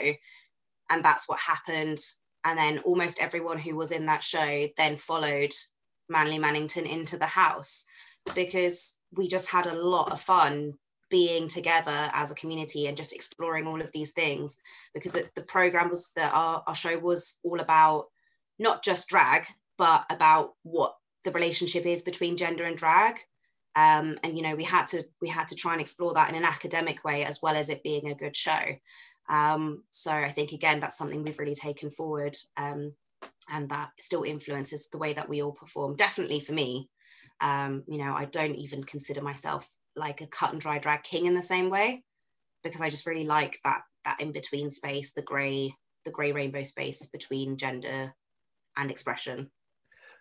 [0.90, 1.98] And that's what happened.
[2.44, 5.52] And then almost everyone who was in that show then followed
[6.08, 7.84] Manly Mannington into the house
[8.34, 10.72] because we just had a lot of fun
[11.10, 14.58] being together as a community and just exploring all of these things
[14.94, 18.04] because it, the program was that our, our show was all about
[18.58, 23.14] not just drag but about what the relationship is between gender and drag.
[23.76, 26.34] Um, and you know we had to we had to try and explore that in
[26.34, 28.58] an academic way as well as it being a good show.
[29.28, 32.94] Um, so i think again that's something we've really taken forward um,
[33.50, 35.96] and that still influences the way that we all perform.
[35.96, 36.88] Definitely for me
[37.40, 41.26] um, you know i don't even consider myself like a cut and dry drag king
[41.26, 42.02] in the same way
[42.62, 45.72] because I just really like that that in between space, the grey
[46.04, 48.14] the grey rainbow space between gender
[48.78, 49.50] and expression.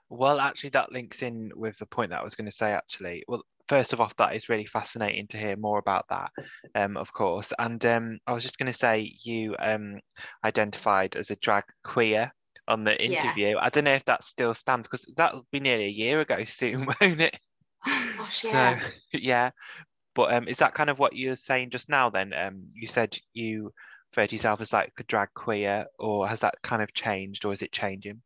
[0.09, 2.71] Well, actually, that links in with the point that I was going to say.
[2.71, 6.31] Actually, well, first of all, that is really fascinating to hear more about that,
[6.75, 7.53] um, of course.
[7.59, 9.99] And um, I was just going to say, you um,
[10.43, 12.31] identified as a drag queer
[12.67, 13.47] on the interview.
[13.47, 13.59] Yeah.
[13.61, 16.85] I don't know if that still stands because that'll be nearly a year ago soon,
[17.01, 17.39] won't it?
[17.85, 18.79] Oh, gosh, yeah.
[18.79, 18.85] So,
[19.19, 19.51] yeah.
[20.15, 22.33] But um, is that kind of what you're saying just now then?
[22.33, 23.71] Um, you said you
[24.11, 27.53] referred to yourself as like a drag queer, or has that kind of changed, or
[27.53, 28.21] is it changing?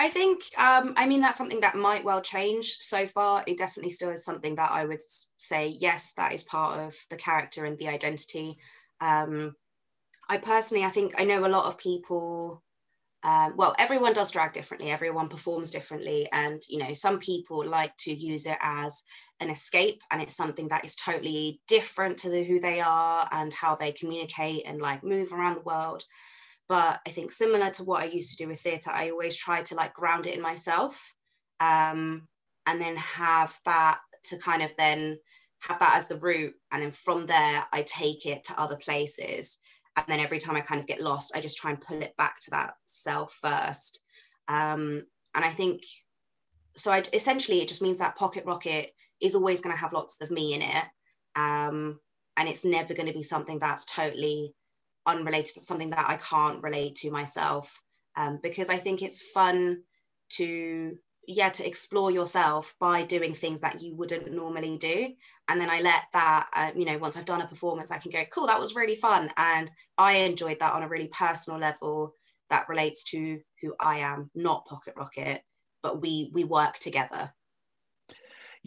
[0.00, 2.76] I think, um, I mean, that's something that might well change.
[2.78, 5.02] So far, it definitely still is something that I would
[5.38, 8.58] say, yes, that is part of the character and the identity.
[9.00, 9.56] Um,
[10.28, 12.62] I personally, I think I know a lot of people
[13.24, 17.96] um, well everyone does drag differently everyone performs differently and you know some people like
[17.98, 19.02] to use it as
[19.40, 23.52] an escape and it's something that is totally different to the, who they are and
[23.52, 26.04] how they communicate and like move around the world
[26.68, 29.62] but i think similar to what i used to do with theatre i always try
[29.62, 31.14] to like ground it in myself
[31.60, 32.28] um,
[32.66, 35.18] and then have that to kind of then
[35.60, 39.58] have that as the root and then from there i take it to other places
[39.98, 42.16] and then every time I kind of get lost, I just try and pull it
[42.16, 44.02] back to that self first.
[44.46, 45.04] Um,
[45.34, 45.82] and I think
[46.76, 46.92] so.
[46.92, 50.30] I essentially it just means that Pocket Rocket is always going to have lots of
[50.30, 50.84] me in it,
[51.34, 51.98] um,
[52.36, 54.54] and it's never going to be something that's totally
[55.08, 57.82] unrelated to something that I can't relate to myself.
[58.16, 59.82] Um, because I think it's fun
[60.30, 65.12] to yeah to explore yourself by doing things that you wouldn't normally do
[65.48, 68.10] and then i let that uh, you know once i've done a performance i can
[68.10, 72.12] go cool that was really fun and i enjoyed that on a really personal level
[72.48, 75.42] that relates to who i am not pocket rocket
[75.82, 77.32] but we we work together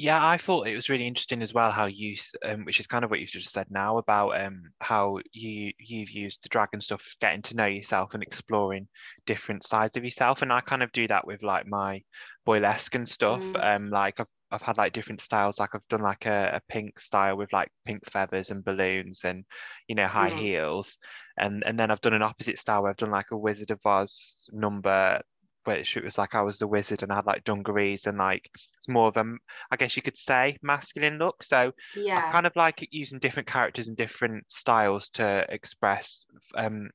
[0.02, 3.06] yeah, I thought it was really interesting as well how you, um, which is kind
[3.06, 7.16] of what you've just said now about um, how you you've used the dragon stuff,
[7.22, 8.88] getting to know yourself and exploring
[9.28, 12.02] different sides of yourself, and I kind of do that with like my
[12.48, 13.44] boylesque and stuff.
[13.44, 13.76] Mm.
[13.76, 15.60] Um, like I've I've had like different styles.
[15.60, 19.46] Like I've done like a, a pink style with like pink feathers and balloons and
[19.88, 20.98] you know high heels,
[21.38, 23.86] and and then I've done an opposite style where I've done like a Wizard of
[23.86, 25.22] Oz number
[25.63, 28.50] which it was like I was the wizard and I had like dungarees and like
[28.78, 29.26] it's more of a
[29.69, 31.43] I guess you could say masculine look.
[31.43, 36.21] So yeah, I kind of like using different characters and different styles to express
[36.56, 36.89] um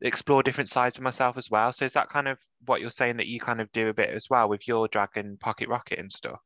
[0.00, 1.72] explore different sides of myself as well.
[1.72, 4.10] So is that kind of what you're saying that you kind of do a bit
[4.10, 6.40] as well with your dragon pocket rocket and stuff?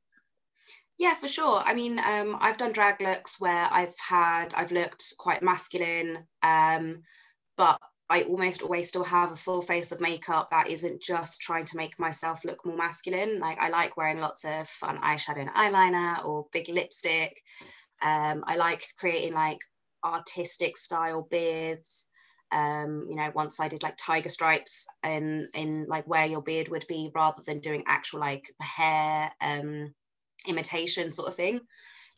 [0.98, 1.62] Yeah, for sure.
[1.64, 7.02] I mean, um, I've done drag looks where I've had I've looked quite masculine, um,
[7.56, 7.80] but
[8.12, 11.78] I almost always still have a full face of makeup that isn't just trying to
[11.78, 13.40] make myself look more masculine.
[13.40, 17.42] Like I like wearing lots of fun eyeshadow and eyeliner or big lipstick.
[18.02, 19.60] Um, I like creating like
[20.04, 22.08] artistic style beards.
[22.50, 26.68] Um, you know, once I did like tiger stripes in in like where your beard
[26.68, 29.94] would be rather than doing actual like hair um,
[30.46, 31.60] imitation sort of thing,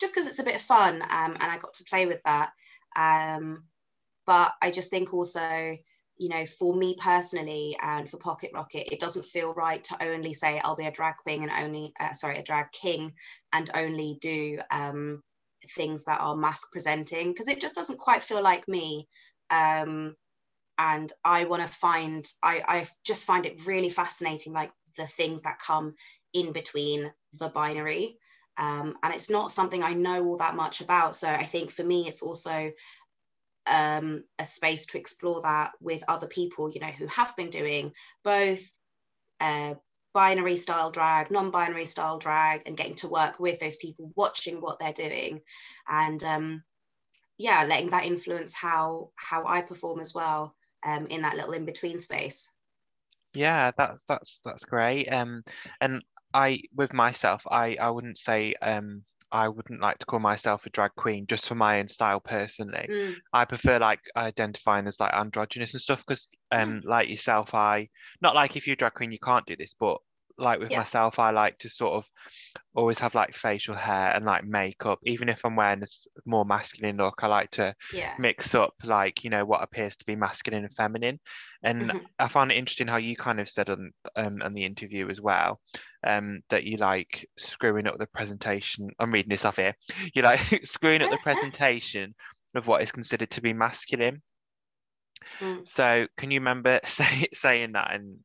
[0.01, 2.51] just because it's a bit of fun um, and I got to play with that.
[2.97, 3.63] Um,
[4.25, 5.77] but I just think also,
[6.17, 10.33] you know, for me personally and for Pocket Rocket, it doesn't feel right to only
[10.33, 13.13] say I'll be a drag queen and only, uh, sorry, a drag king
[13.53, 15.21] and only do um,
[15.75, 19.07] things that are mask presenting because it just doesn't quite feel like me.
[19.49, 20.15] Um,
[20.77, 25.43] and I want to find, I, I just find it really fascinating, like the things
[25.43, 25.95] that come
[26.33, 28.17] in between the binary.
[28.57, 31.15] Um, and it's not something I know all that much about.
[31.15, 32.71] So I think for me, it's also
[33.71, 37.91] um, a space to explore that with other people, you know, who have been doing
[38.23, 38.71] both
[39.39, 39.75] uh,
[40.13, 44.79] binary style drag, non-binary style drag, and getting to work with those people, watching what
[44.79, 45.41] they're doing,
[45.87, 46.63] and um,
[47.37, 51.65] yeah, letting that influence how how I perform as well um, in that little in
[51.65, 52.53] between space.
[53.33, 55.07] Yeah, that's that's that's great.
[55.07, 55.43] Um,
[55.81, 56.01] and
[56.33, 59.03] I with myself, I I wouldn't say um
[59.35, 62.89] I wouldn't like to call myself a drag queen just for my own style personally.
[62.89, 67.89] Mm, I prefer like identifying as like androgynous and stuff because um like yourself, I
[68.21, 69.99] not like if you're a drag queen you can't do this, but
[70.37, 70.77] like with yeah.
[70.77, 72.09] myself, I like to sort of
[72.73, 74.99] always have like facial hair and like makeup.
[75.03, 75.87] Even if I'm wearing a
[76.25, 78.17] more masculine look, I like to Yeah.
[78.17, 81.19] mix up like, you know, what appears to be masculine and feminine.
[81.63, 82.15] And Mhm.
[82.19, 85.21] I find it interesting how you kind of said on um on the interview as
[85.21, 85.61] well,
[86.05, 88.89] um, that you like screwing up the presentation.
[88.99, 89.75] I'm reading this off here.
[90.13, 92.15] You like screwing up the presentation
[92.53, 94.21] of what is considered to be masculine.
[95.39, 95.69] Mm.
[95.69, 98.17] So can you remember say, saying that and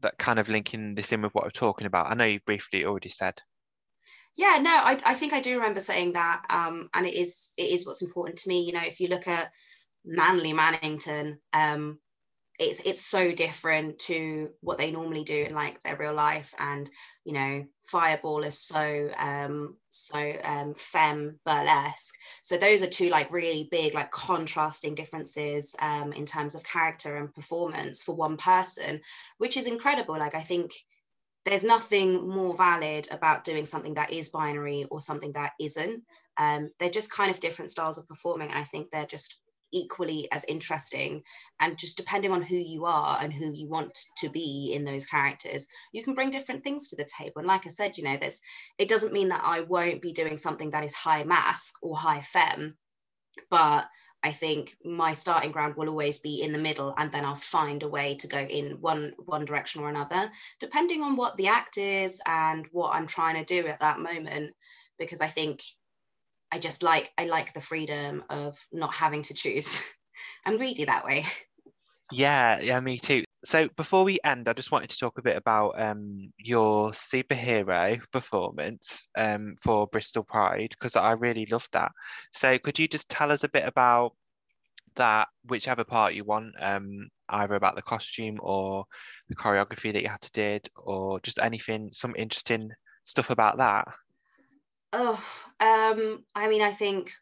[0.00, 2.10] that kind of linking this in with what we're talking about?
[2.10, 3.40] I know you briefly already said.
[4.36, 6.42] Yeah, no, I, I think I do remember saying that.
[6.48, 8.64] Um, and it is it is what's important to me.
[8.64, 9.52] You know, if you look at
[10.06, 11.98] Manly Mannington, um,
[12.58, 16.54] it's it's so different to what they normally do in like their real life.
[16.58, 16.88] And
[17.24, 22.14] you know, Fireball is so um so um femme burlesque.
[22.42, 27.16] So those are two like really big like contrasting differences um in terms of character
[27.16, 29.00] and performance for one person,
[29.38, 30.18] which is incredible.
[30.18, 30.72] Like I think
[31.44, 36.04] there's nothing more valid about doing something that is binary or something that isn't.
[36.38, 38.50] Um, they're just kind of different styles of performing.
[38.50, 39.40] And I think they're just
[39.72, 41.22] equally as interesting.
[41.60, 45.06] And just depending on who you are and who you want to be in those
[45.06, 47.38] characters, you can bring different things to the table.
[47.38, 48.40] And like I said, you know, this
[48.78, 52.20] it doesn't mean that I won't be doing something that is high masc or high
[52.20, 52.76] femme,
[53.50, 53.88] but
[54.24, 57.82] I think my starting ground will always be in the middle, and then I'll find
[57.82, 60.30] a way to go in one one direction or another,
[60.60, 64.54] depending on what the act is and what I'm trying to do at that moment.
[64.98, 65.62] Because I think
[66.52, 69.90] I just like I like the freedom of not having to choose.
[70.46, 71.24] I'm greedy that way.
[72.12, 73.24] Yeah, yeah, me too.
[73.44, 78.00] So before we end, I just wanted to talk a bit about um your superhero
[78.12, 81.90] performance um for Bristol Pride because I really loved that.
[82.34, 84.14] So could you just tell us a bit about
[84.96, 88.84] that, whichever part you want, um, either about the costume or
[89.30, 92.70] the choreography that you had to did, or just anything, some interesting
[93.04, 93.88] stuff about that?
[94.92, 95.22] Oh,
[95.60, 97.12] um, I mean, I think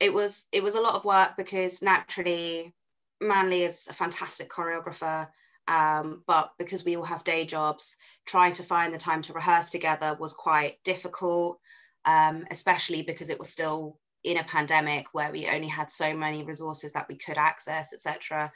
[0.00, 2.74] it was it was a lot of work because naturally
[3.20, 5.28] Manly is a fantastic choreographer.
[5.68, 9.70] Um, but because we all have day jobs, trying to find the time to rehearse
[9.70, 11.60] together was quite difficult,
[12.06, 16.42] um, especially because it was still in a pandemic where we only had so many
[16.42, 18.50] resources that we could access, etc.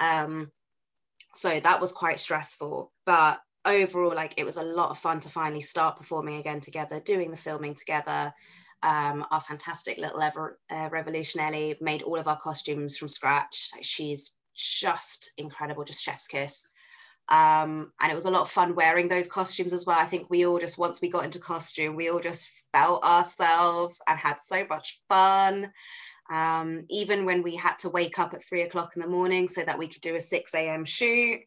[0.00, 0.50] Um,
[1.34, 2.92] so that was quite stressful.
[3.04, 7.00] But overall, like it was a lot of fun to finally start performing again together,
[7.00, 8.32] doing the filming together.
[8.82, 10.88] Um, our fantastic little Ever, uh,
[11.80, 13.70] made all of our costumes from scratch.
[13.74, 16.68] Like, she's just incredible, just chef's kiss.
[17.28, 19.98] Um, and it was a lot of fun wearing those costumes as well.
[19.98, 24.00] I think we all just, once we got into costume, we all just felt ourselves
[24.08, 25.70] and had so much fun.
[26.30, 29.62] Um, even when we had to wake up at three o'clock in the morning so
[29.62, 30.84] that we could do a 6 a.m.
[30.84, 31.40] shoot.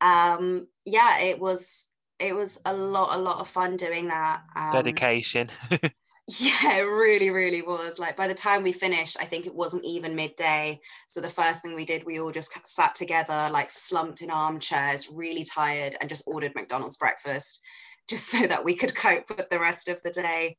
[0.00, 1.88] Um, yeah, it was
[2.20, 4.42] it was a lot, a lot of fun doing that.
[4.54, 5.48] Um, Dedication.
[5.70, 7.98] yeah, it really, really was.
[7.98, 10.80] Like by the time we finished, I think it wasn't even midday.
[11.08, 15.08] So the first thing we did, we all just sat together, like slumped in armchairs,
[15.12, 17.62] really tired, and just ordered McDonald's breakfast,
[18.08, 20.56] just so that we could cope with the rest of the day.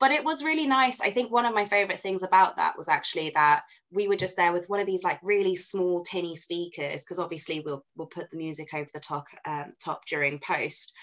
[0.00, 1.02] But it was really nice.
[1.02, 4.36] I think one of my favorite things about that was actually that we were just
[4.36, 8.30] there with one of these like really small tinny speakers, because obviously we'll we'll put
[8.30, 10.94] the music over the top um, top during post.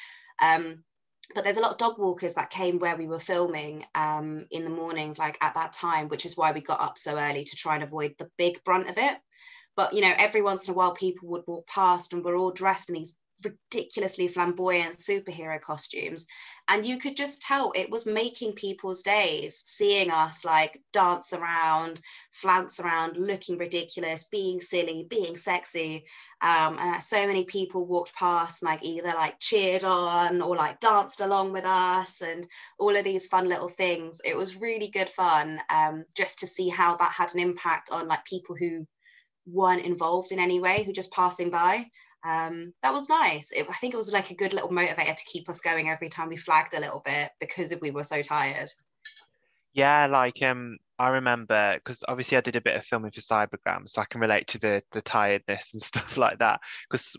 [0.43, 0.83] Um,
[1.35, 4.63] but there's a lot of dog walkers that came where we were filming um, in
[4.63, 7.55] the mornings, like at that time, which is why we got up so early to
[7.55, 9.17] try and avoid the big brunt of it.
[9.75, 12.51] But you know, every once in a while, people would walk past, and we're all
[12.51, 16.27] dressed in these ridiculously flamboyant superhero costumes,
[16.67, 22.01] and you could just tell it was making people's days, seeing us like dance around,
[22.31, 26.05] flounce around, looking ridiculous, being silly, being sexy,
[26.41, 31.21] um, and so many people walked past like either like cheered on or like danced
[31.21, 32.47] along with us and
[32.79, 34.21] all of these fun little things.
[34.23, 38.07] It was really good fun um, just to see how that had an impact on
[38.07, 38.85] like people who
[39.47, 41.85] weren't involved in any way who just passing by
[42.25, 43.51] um, that was nice.
[43.51, 46.09] It, i think it was like a good little motivator to keep us going every
[46.09, 48.69] time we flagged a little bit because we were so tired.
[49.73, 53.87] Yeah, like um I remember because obviously I did a bit of filming for Cybergram,
[53.87, 56.59] so I can relate to the the tiredness and stuff like that.
[56.89, 57.15] Because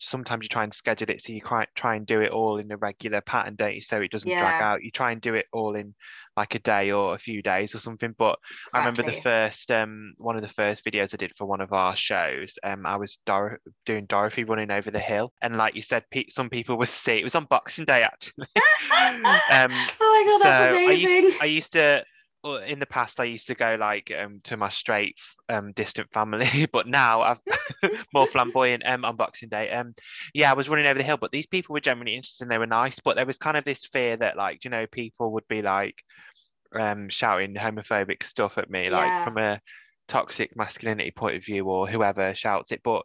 [0.00, 2.70] sometimes you try and schedule it so you try try and do it all in
[2.72, 3.80] a regular pattern, don't you?
[3.80, 4.40] So it doesn't Yeah.
[4.40, 4.82] drag out.
[4.82, 5.94] You try and do it all in
[6.36, 8.14] like a day or a few days or something.
[8.16, 8.38] But
[8.74, 11.72] I remember the first um one of the first videos I did for one of
[11.72, 12.58] our shows.
[12.64, 16.28] Um, I was Dor- doing Dorothy running over the hill, and like you said, pe-
[16.28, 18.46] some people would see it was on Boxing Day actually.
[18.56, 19.70] um,
[20.00, 21.38] oh my god, that's so I amazing.
[21.40, 22.04] I used to,
[22.44, 25.18] in the past, I used to go like um, to my straight,
[25.48, 27.40] um, distant family, but now I've
[28.14, 29.70] more flamboyant um, on Boxing Day.
[29.70, 29.94] Um,
[30.34, 32.58] yeah, I was running over the hill, but these people were generally interested and they
[32.58, 35.46] were nice, but there was kind of this fear that, like, you know, people would
[35.48, 36.02] be like
[36.74, 39.22] um, shouting homophobic stuff at me, like Yeah.
[39.22, 39.60] from a
[40.08, 43.02] toxic masculinity point of view, or whoever shouts it, but.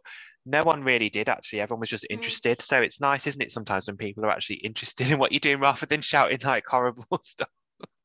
[0.48, 1.60] No one really did actually.
[1.60, 2.18] Everyone was just Mm.
[2.18, 2.62] interested.
[2.62, 5.60] So it's nice, isn't it, sometimes when people are actually interested in what you're doing
[5.60, 7.48] rather than shouting like horrible stuff.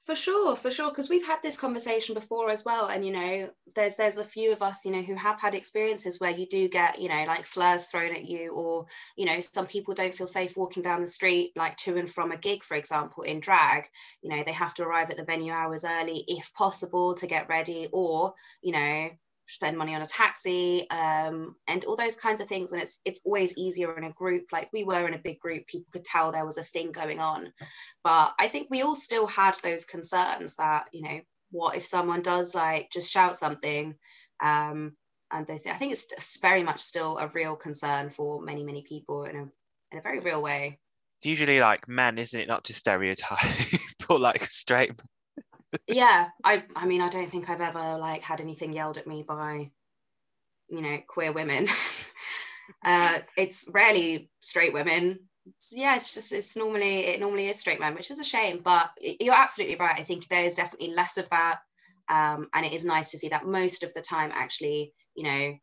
[0.05, 3.51] For sure, for sure, because we've had this conversation before as well, and you know,
[3.75, 6.67] there's there's a few of us, you know, who have had experiences where you do
[6.67, 10.25] get, you know, like slurs thrown at you, or you know, some people don't feel
[10.25, 13.87] safe walking down the street, like to and from a gig, for example, in drag.
[14.23, 17.47] You know, they have to arrive at the venue hours early, if possible, to get
[17.47, 19.09] ready, or you know,
[19.51, 22.71] spend money on a taxi, um, and all those kinds of things.
[22.71, 24.45] And it's it's always easier in a group.
[24.51, 27.19] Like we were in a big group, people could tell there was a thing going
[27.19, 27.51] on
[28.03, 31.19] but i think we all still had those concerns that you know
[31.51, 33.95] what if someone does like just shout something
[34.41, 34.91] um
[35.31, 38.83] and they say i think it's very much still a real concern for many many
[38.83, 39.43] people in a
[39.91, 40.79] in a very real way
[41.23, 42.47] usually like men, isn't it?
[42.47, 43.37] Not to stereotype,
[44.07, 44.91] but like straight.
[45.87, 49.23] Yeah i i mean i don't think i've ever like had anything yelled at me
[49.23, 49.71] by
[50.71, 51.67] you know queer women.
[52.85, 55.19] Uh it's rarely straight women.
[55.59, 58.61] So yeah it's just it's normally it normally is straight men which is a shame
[58.63, 59.99] but you're absolutely right.
[59.99, 61.59] I think there is definitely less of that
[62.07, 65.53] um and it is nice to see that most of the time actually you know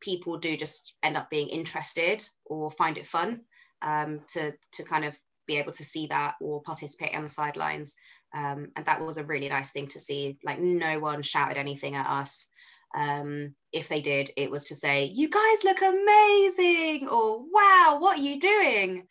[0.00, 3.42] people do just end up being interested or find it fun
[3.82, 5.16] um to to kind of
[5.50, 7.96] be able to see that or participate on the sidelines.
[8.32, 10.38] Um, and that was a really nice thing to see.
[10.44, 12.48] Like no one shouted anything at us.
[12.94, 18.18] Um, if they did it was to say you guys look amazing or wow what
[18.18, 19.06] are you doing?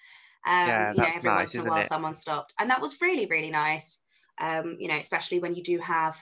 [0.46, 1.86] Um, Yeah, you know every nice, once in a while it?
[1.86, 2.54] someone stopped.
[2.60, 4.02] And that was really really nice.
[4.42, 6.18] Um, you know especially when you do have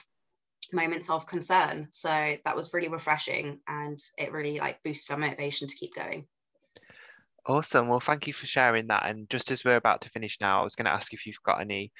[0.72, 1.88] moments of concern.
[1.90, 2.08] So
[2.44, 6.26] that was really refreshing and it really like boosted our motivation to keep going
[7.46, 7.88] Awesome.
[7.88, 9.04] Well, thank you for sharing that.
[9.06, 11.42] And just as we're about to finish now, I was going to ask if you've
[11.42, 11.92] got any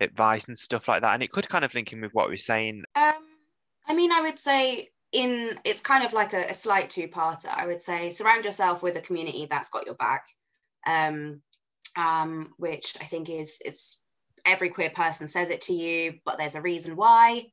[0.00, 1.14] advice and stuff like that.
[1.14, 2.82] And it could kind of link in with what we we're saying.
[2.96, 3.14] Um,
[3.86, 7.48] I mean, I would say in it's kind of like a, a slight two-parter.
[7.54, 10.26] I would say surround yourself with a community that's got your back,
[10.86, 11.40] um,
[11.96, 14.02] um, which I think is it's
[14.44, 17.46] every queer person says it to you, but there's a reason why.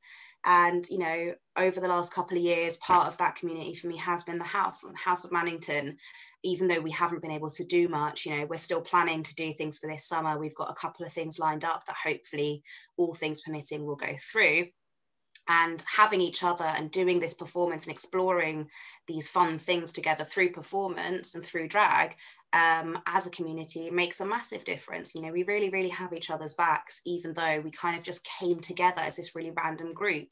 [0.44, 3.96] And you know, over the last couple of years, part of that community for me
[3.98, 5.96] has been the house, the House of Mannington.
[6.44, 9.34] Even though we haven't been able to do much, you know, we're still planning to
[9.34, 10.38] do things for this summer.
[10.38, 12.62] We've got a couple of things lined up that hopefully,
[12.96, 14.66] all things permitting, will go through
[15.48, 18.68] and having each other and doing this performance and exploring
[19.06, 22.16] these fun things together through performance and through drag
[22.54, 25.14] um, as a community makes a massive difference.
[25.14, 28.26] You know, we really, really have each other's backs, even though we kind of just
[28.38, 30.28] came together as this really random group.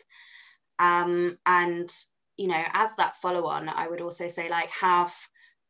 [0.79, 1.91] Um, and,
[2.39, 5.13] you know, as that follow on, I would also say, like, have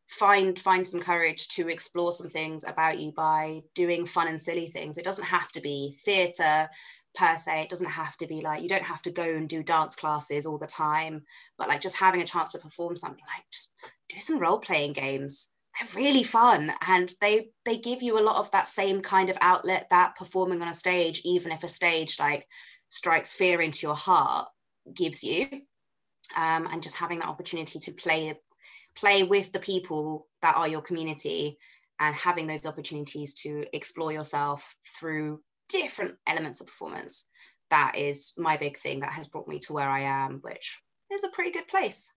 [0.08, 4.66] find find some courage to explore some things about you by doing fun and silly
[4.66, 4.98] things.
[4.98, 6.68] It doesn't have to be theater
[7.14, 7.62] per se.
[7.62, 10.46] It doesn't have to be like you don't have to go and do dance classes
[10.46, 11.22] all the time
[11.58, 13.74] but like just having a chance to perform something like just
[14.08, 15.52] do some role playing games.
[15.78, 19.38] They're really fun and they they give you a lot of that same kind of
[19.40, 22.46] outlet that performing on a stage even if a stage like
[22.90, 24.48] strikes fear into your heart
[24.94, 25.48] gives you
[26.36, 28.34] um, and just having that opportunity to play
[28.96, 31.58] play with the people that are your community
[32.00, 37.28] and having those opportunities to explore yourself through different elements of performance
[37.70, 40.80] that is my big thing that has brought me to where i am which
[41.12, 42.12] is a pretty good place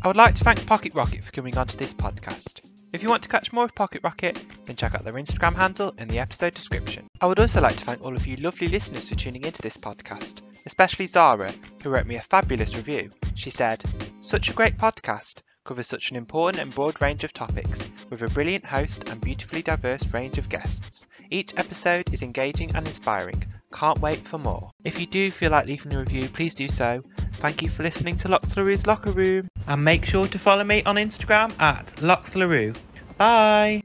[0.00, 2.67] I would like to thank Pocket Rocket for coming onto this podcast.
[2.90, 5.92] If you want to catch more of Pocket Rocket, then check out their Instagram handle
[5.98, 7.06] in the episode description.
[7.20, 9.76] I would also like to thank all of you lovely listeners for tuning into this
[9.76, 13.10] podcast, especially Zara, who wrote me a fabulous review.
[13.34, 13.84] She said,
[14.22, 18.28] Such a great podcast, covers such an important and broad range of topics, with a
[18.28, 21.06] brilliant host and beautifully diverse range of guests.
[21.28, 23.44] Each episode is engaging and inspiring.
[23.72, 24.70] Can't wait for more.
[24.84, 27.02] If you do feel like leaving a review, please do so.
[27.34, 29.48] Thank you for listening to Loxlaroo's Locker Room.
[29.66, 32.76] And make sure to follow me on Instagram at Loxlaroo.
[33.18, 33.82] Bye!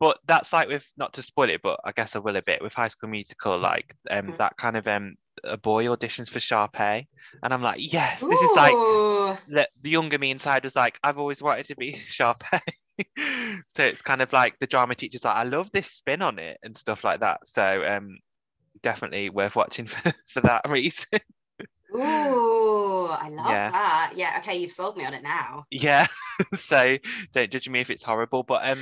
[0.00, 2.62] but that's like with not to spoil it, but I guess I will a bit
[2.62, 4.36] with High School Musical, like um Mhm.
[4.38, 7.06] that kind of um a boy auditions for Sharpay,
[7.42, 8.72] and I'm like, yes, this is like
[9.48, 12.60] the, the younger me inside was like, I've always wanted to be Sharpay.
[13.68, 16.58] so it's kind of like the drama teacher's like, I love this spin on it
[16.62, 17.46] and stuff like that.
[17.46, 18.18] So um
[18.82, 21.06] definitely worth watching for, for that reason.
[21.94, 23.70] Ooh, I love Yeah.
[23.70, 24.12] that.
[24.16, 25.64] Yeah, okay, you've sold me on it now.
[25.70, 26.06] yeah.
[26.58, 26.98] so
[27.32, 28.42] don't judge me if it's horrible.
[28.42, 28.78] But um